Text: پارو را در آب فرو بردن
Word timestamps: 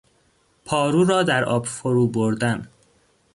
پارو 0.65 1.03
را 1.05 1.23
در 1.23 1.43
آب 1.45 1.65
فرو 1.65 2.07
بردن 2.07 2.67